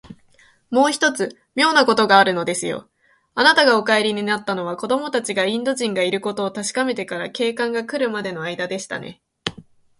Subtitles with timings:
[0.71, 2.89] もう一つ、みょうなことがあるのですよ。
[3.35, 9.21] あなたがお帰りになったのは、子どもたちがインド人がいることをたしかめてから、警官がくるまでのあいだでしたね。